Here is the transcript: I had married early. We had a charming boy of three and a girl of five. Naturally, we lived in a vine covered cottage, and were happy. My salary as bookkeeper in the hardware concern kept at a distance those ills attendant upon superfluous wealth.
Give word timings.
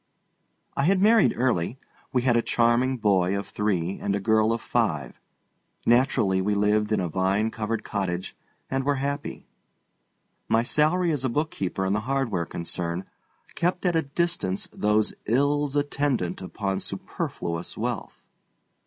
I 0.75 0.85
had 0.85 0.99
married 0.99 1.35
early. 1.37 1.77
We 2.11 2.23
had 2.23 2.35
a 2.35 2.41
charming 2.41 2.97
boy 2.97 3.37
of 3.37 3.47
three 3.47 3.99
and 4.01 4.15
a 4.15 4.19
girl 4.19 4.51
of 4.51 4.59
five. 4.59 5.19
Naturally, 5.85 6.41
we 6.41 6.55
lived 6.55 6.91
in 6.91 6.99
a 6.99 7.07
vine 7.07 7.51
covered 7.51 7.83
cottage, 7.83 8.35
and 8.67 8.83
were 8.83 8.95
happy. 8.95 9.45
My 10.49 10.63
salary 10.63 11.11
as 11.11 11.23
bookkeeper 11.27 11.85
in 11.85 11.93
the 11.93 11.99
hardware 12.09 12.47
concern 12.47 13.05
kept 13.53 13.85
at 13.85 13.95
a 13.95 14.01
distance 14.01 14.67
those 14.73 15.13
ills 15.27 15.75
attendant 15.75 16.41
upon 16.41 16.79
superfluous 16.79 17.77
wealth. 17.77 18.23